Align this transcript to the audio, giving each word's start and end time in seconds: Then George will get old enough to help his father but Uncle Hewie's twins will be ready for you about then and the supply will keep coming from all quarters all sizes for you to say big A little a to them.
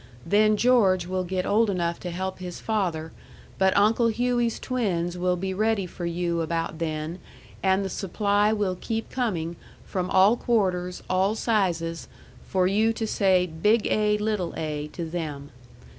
Then 0.25 0.57
George 0.57 1.05
will 1.05 1.23
get 1.23 1.45
old 1.45 1.69
enough 1.69 1.99
to 1.99 2.09
help 2.09 2.39
his 2.39 2.59
father 2.59 3.11
but 3.59 3.77
Uncle 3.77 4.07
Hewie's 4.07 4.59
twins 4.59 5.15
will 5.15 5.35
be 5.35 5.53
ready 5.53 5.85
for 5.85 6.07
you 6.07 6.41
about 6.41 6.79
then 6.79 7.19
and 7.61 7.85
the 7.85 7.87
supply 7.89 8.51
will 8.51 8.75
keep 8.81 9.11
coming 9.11 9.57
from 9.85 10.09
all 10.09 10.35
quarters 10.37 11.03
all 11.07 11.35
sizes 11.35 12.07
for 12.43 12.65
you 12.65 12.93
to 12.93 13.05
say 13.05 13.45
big 13.45 13.85
A 13.91 14.17
little 14.17 14.55
a 14.57 14.87
to 14.93 15.05
them. 15.05 15.51